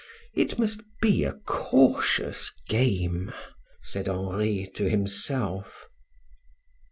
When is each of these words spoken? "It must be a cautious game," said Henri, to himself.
"It 0.33 0.57
must 0.57 0.81
be 0.99 1.23
a 1.23 1.33
cautious 1.45 2.51
game," 2.67 3.31
said 3.83 4.09
Henri, 4.09 4.67
to 4.73 4.89
himself. 4.89 5.85